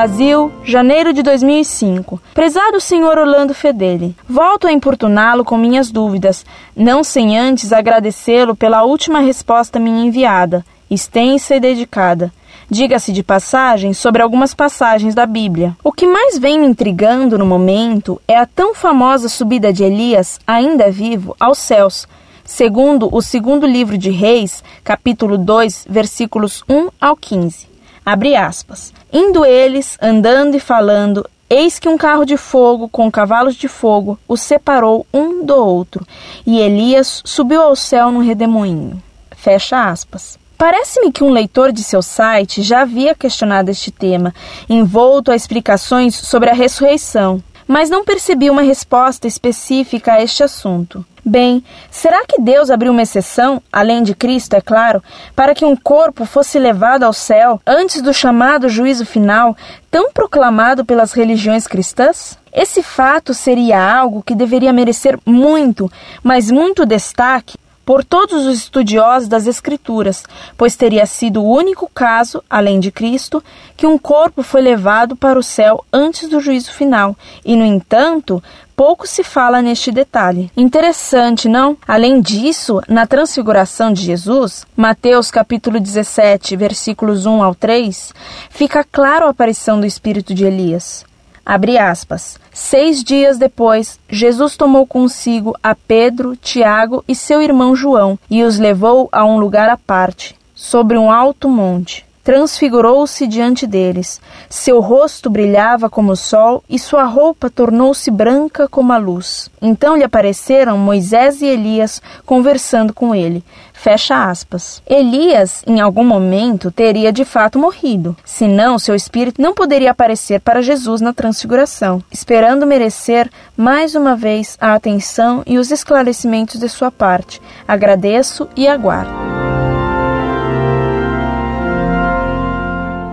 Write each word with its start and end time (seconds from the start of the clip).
Brasil, 0.00 0.50
janeiro 0.64 1.12
de 1.12 1.22
2005. 1.22 2.22
Prezado 2.32 2.80
senhor 2.80 3.18
Orlando 3.18 3.52
Fedeli, 3.52 4.16
volto 4.26 4.66
a 4.66 4.72
importuná-lo 4.72 5.44
com 5.44 5.58
minhas 5.58 5.90
dúvidas, 5.90 6.42
não 6.74 7.04
sem 7.04 7.38
antes 7.38 7.70
agradecê-lo 7.70 8.56
pela 8.56 8.82
última 8.82 9.20
resposta 9.20 9.78
minha 9.78 10.02
enviada, 10.02 10.64
extensa 10.90 11.54
e 11.54 11.60
dedicada. 11.60 12.32
Diga-se 12.70 13.12
de 13.12 13.22
passagem 13.22 13.92
sobre 13.92 14.22
algumas 14.22 14.54
passagens 14.54 15.14
da 15.14 15.26
Bíblia. 15.26 15.76
O 15.84 15.92
que 15.92 16.06
mais 16.06 16.38
vem 16.38 16.58
me 16.58 16.66
intrigando 16.66 17.36
no 17.36 17.44
momento 17.44 18.18
é 18.26 18.38
a 18.38 18.46
tão 18.46 18.74
famosa 18.74 19.28
subida 19.28 19.70
de 19.70 19.84
Elias, 19.84 20.40
ainda 20.46 20.90
vivo, 20.90 21.36
aos 21.38 21.58
céus, 21.58 22.08
segundo 22.42 23.14
o 23.14 23.20
segundo 23.20 23.66
livro 23.66 23.98
de 23.98 24.08
Reis, 24.08 24.64
capítulo 24.82 25.36
2, 25.36 25.84
versículos 25.90 26.64
1 26.66 26.88
ao 26.98 27.14
15. 27.14 27.69
Abre 28.10 28.34
aspas. 28.34 28.92
Indo 29.12 29.44
eles, 29.44 29.96
andando 30.02 30.56
e 30.56 30.58
falando, 30.58 31.24
eis 31.48 31.78
que 31.78 31.88
um 31.88 31.96
carro 31.96 32.24
de 32.24 32.36
fogo 32.36 32.88
com 32.88 33.08
cavalos 33.08 33.54
de 33.54 33.68
fogo 33.68 34.18
os 34.26 34.40
separou 34.40 35.06
um 35.14 35.44
do 35.46 35.54
outro, 35.54 36.04
e 36.44 36.58
Elias 36.58 37.22
subiu 37.24 37.62
ao 37.62 37.76
céu 37.76 38.10
num 38.10 38.18
redemoinho. 38.18 39.00
Fecha 39.36 39.88
aspas. 39.88 40.36
Parece-me 40.58 41.12
que 41.12 41.22
um 41.22 41.30
leitor 41.30 41.70
de 41.70 41.84
seu 41.84 42.02
site 42.02 42.62
já 42.62 42.80
havia 42.80 43.14
questionado 43.14 43.70
este 43.70 43.92
tema, 43.92 44.34
envolto 44.68 45.30
a 45.30 45.36
explicações 45.36 46.16
sobre 46.16 46.50
a 46.50 46.52
ressurreição, 46.52 47.40
mas 47.70 47.88
não 47.88 48.04
percebi 48.04 48.50
uma 48.50 48.62
resposta 48.62 49.28
específica 49.28 50.14
a 50.14 50.20
este 50.20 50.42
assunto. 50.42 51.06
Bem, 51.24 51.62
será 51.88 52.26
que 52.26 52.40
Deus 52.40 52.68
abriu 52.68 52.90
uma 52.90 53.02
exceção, 53.02 53.62
além 53.72 54.02
de 54.02 54.12
Cristo, 54.12 54.54
é 54.54 54.60
claro, 54.60 55.00
para 55.36 55.54
que 55.54 55.64
um 55.64 55.76
corpo 55.76 56.24
fosse 56.24 56.58
levado 56.58 57.04
ao 57.04 57.12
céu 57.12 57.60
antes 57.64 58.02
do 58.02 58.12
chamado 58.12 58.68
juízo 58.68 59.06
final, 59.06 59.56
tão 59.88 60.10
proclamado 60.10 60.84
pelas 60.84 61.12
religiões 61.12 61.68
cristãs? 61.68 62.36
Esse 62.52 62.82
fato 62.82 63.32
seria 63.32 63.80
algo 63.80 64.20
que 64.20 64.34
deveria 64.34 64.72
merecer 64.72 65.16
muito, 65.24 65.88
mas 66.24 66.50
muito 66.50 66.84
destaque 66.84 67.56
por 67.90 68.04
todos 68.04 68.46
os 68.46 68.56
estudiosos 68.56 69.28
das 69.28 69.48
Escrituras, 69.48 70.22
pois 70.56 70.76
teria 70.76 71.04
sido 71.06 71.42
o 71.42 71.52
único 71.52 71.90
caso, 71.92 72.40
além 72.48 72.78
de 72.78 72.92
Cristo, 72.92 73.42
que 73.76 73.84
um 73.84 73.98
corpo 73.98 74.44
foi 74.44 74.60
levado 74.60 75.16
para 75.16 75.36
o 75.36 75.42
céu 75.42 75.84
antes 75.92 76.28
do 76.28 76.38
juízo 76.38 76.72
final, 76.72 77.16
e, 77.44 77.56
no 77.56 77.64
entanto, 77.64 78.40
pouco 78.76 79.08
se 79.08 79.24
fala 79.24 79.60
neste 79.60 79.90
detalhe. 79.90 80.52
Interessante, 80.56 81.48
não? 81.48 81.76
Além 81.84 82.20
disso, 82.20 82.80
na 82.86 83.08
transfiguração 83.08 83.92
de 83.92 84.02
Jesus, 84.02 84.64
Mateus 84.76 85.28
capítulo 85.28 85.80
17, 85.80 86.54
versículos 86.54 87.26
1 87.26 87.42
ao 87.42 87.56
3, 87.56 88.14
fica 88.50 88.84
claro 88.84 89.26
a 89.26 89.30
aparição 89.30 89.80
do 89.80 89.84
espírito 89.84 90.32
de 90.32 90.44
Elias. 90.44 91.09
Abre 91.50 91.78
aspas. 91.78 92.38
Seis 92.52 93.02
dias 93.02 93.36
depois, 93.36 93.98
Jesus 94.08 94.56
tomou 94.56 94.86
consigo 94.86 95.56
a 95.60 95.74
Pedro, 95.74 96.36
Tiago 96.36 97.02
e 97.08 97.14
seu 97.16 97.42
irmão 97.42 97.74
João 97.74 98.16
e 98.30 98.44
os 98.44 98.56
levou 98.56 99.08
a 99.10 99.24
um 99.24 99.36
lugar 99.36 99.68
à 99.68 99.76
parte, 99.76 100.36
sobre 100.54 100.96
um 100.96 101.10
alto 101.10 101.48
monte 101.48 102.06
transfigurou-se 102.22 103.26
diante 103.26 103.66
deles. 103.66 104.20
Seu 104.48 104.80
rosto 104.80 105.30
brilhava 105.30 105.88
como 105.88 106.12
o 106.12 106.16
sol 106.16 106.62
e 106.68 106.78
sua 106.78 107.04
roupa 107.04 107.50
tornou-se 107.50 108.10
branca 108.10 108.68
como 108.68 108.92
a 108.92 108.98
luz. 108.98 109.50
Então 109.60 109.96
lhe 109.96 110.04
apareceram 110.04 110.78
Moisés 110.78 111.42
e 111.42 111.46
Elias 111.46 112.02
conversando 112.24 112.92
com 112.92 113.14
ele. 113.14 113.44
Fecha 113.72 114.28
aspas. 114.28 114.82
Elias, 114.86 115.62
em 115.66 115.80
algum 115.80 116.04
momento, 116.04 116.70
teria 116.70 117.10
de 117.10 117.24
fato 117.24 117.58
morrido, 117.58 118.14
senão 118.26 118.78
seu 118.78 118.94
espírito 118.94 119.40
não 119.40 119.54
poderia 119.54 119.92
aparecer 119.92 120.38
para 120.40 120.60
Jesus 120.60 121.00
na 121.00 121.14
transfiguração, 121.14 122.02
esperando 122.12 122.66
merecer 122.66 123.30
mais 123.56 123.94
uma 123.94 124.14
vez 124.14 124.58
a 124.60 124.74
atenção 124.74 125.42
e 125.46 125.56
os 125.56 125.70
esclarecimentos 125.70 126.60
de 126.60 126.68
sua 126.68 126.90
parte. 126.90 127.40
Agradeço 127.66 128.46
e 128.54 128.68
aguardo. 128.68 129.29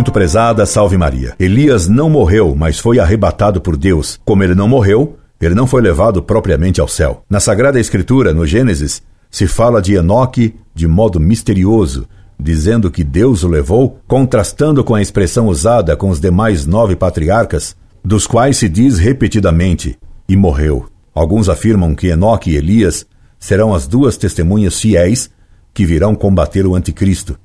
Muito 0.00 0.12
prezada, 0.12 0.64
salve 0.64 0.96
Maria. 0.96 1.34
Elias 1.38 1.86
não 1.86 2.08
morreu, 2.08 2.54
mas 2.56 2.78
foi 2.78 2.98
arrebatado 2.98 3.60
por 3.60 3.76
Deus. 3.76 4.18
Como 4.24 4.42
ele 4.42 4.54
não 4.54 4.66
morreu, 4.66 5.18
ele 5.38 5.54
não 5.54 5.66
foi 5.66 5.82
levado 5.82 6.22
propriamente 6.22 6.80
ao 6.80 6.88
céu. 6.88 7.22
Na 7.28 7.38
Sagrada 7.38 7.78
Escritura, 7.78 8.32
no 8.32 8.46
Gênesis, 8.46 9.02
se 9.30 9.46
fala 9.46 9.82
de 9.82 9.92
Enoque 9.92 10.54
de 10.74 10.88
modo 10.88 11.20
misterioso, 11.20 12.08
dizendo 12.40 12.90
que 12.90 13.04
Deus 13.04 13.44
o 13.44 13.48
levou, 13.48 14.00
contrastando 14.08 14.82
com 14.82 14.94
a 14.94 15.02
expressão 15.02 15.48
usada 15.48 15.94
com 15.94 16.08
os 16.08 16.18
demais 16.18 16.64
nove 16.64 16.96
patriarcas, 16.96 17.76
dos 18.02 18.26
quais 18.26 18.56
se 18.56 18.70
diz 18.70 18.98
repetidamente, 18.98 19.98
e 20.26 20.34
morreu. 20.34 20.86
Alguns 21.14 21.50
afirmam 21.50 21.94
que 21.94 22.06
Enoque 22.06 22.52
e 22.52 22.56
Elias 22.56 23.04
serão 23.38 23.74
as 23.74 23.86
duas 23.86 24.16
testemunhas 24.16 24.80
fiéis 24.80 25.28
que 25.74 25.84
virão 25.84 26.14
combater 26.14 26.66
o 26.66 26.74
anticristo 26.74 27.38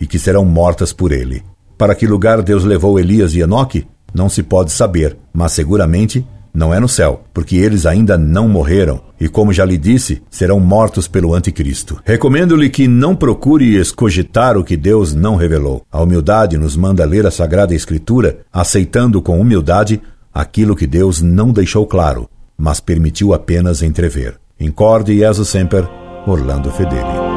e 0.00 0.08
que 0.08 0.18
serão 0.18 0.44
mortas 0.44 0.92
por 0.92 1.12
ele. 1.12 1.44
Para 1.80 1.94
que 1.94 2.06
lugar 2.06 2.42
Deus 2.42 2.62
levou 2.62 3.00
Elias 3.00 3.34
e 3.34 3.40
Enoque? 3.40 3.86
Não 4.12 4.28
se 4.28 4.42
pode 4.42 4.70
saber, 4.70 5.16
mas 5.32 5.52
seguramente 5.52 6.22
não 6.52 6.74
é 6.74 6.78
no 6.78 6.86
céu, 6.86 7.24
porque 7.32 7.56
eles 7.56 7.86
ainda 7.86 8.18
não 8.18 8.46
morreram, 8.46 9.00
e 9.18 9.30
como 9.30 9.50
já 9.50 9.64
lhe 9.64 9.78
disse, 9.78 10.20
serão 10.28 10.60
mortos 10.60 11.08
pelo 11.08 11.32
anticristo. 11.32 11.98
Recomendo-lhe 12.04 12.68
que 12.68 12.86
não 12.86 13.16
procure 13.16 13.76
escogitar 13.76 14.58
o 14.58 14.64
que 14.64 14.76
Deus 14.76 15.14
não 15.14 15.36
revelou. 15.36 15.82
A 15.90 16.02
humildade 16.02 16.58
nos 16.58 16.76
manda 16.76 17.02
ler 17.06 17.26
a 17.26 17.30
Sagrada 17.30 17.74
Escritura, 17.74 18.40
aceitando 18.52 19.22
com 19.22 19.40
humildade 19.40 20.02
aquilo 20.34 20.76
que 20.76 20.86
Deus 20.86 21.22
não 21.22 21.50
deixou 21.50 21.86
claro, 21.86 22.28
mas 22.58 22.78
permitiu 22.78 23.32
apenas 23.32 23.80
entrever. 23.80 24.34
Incorde 24.60 25.14
e 25.14 25.44
sempre, 25.46 25.88
Orlando 26.26 26.70
Fedeli. 26.72 27.29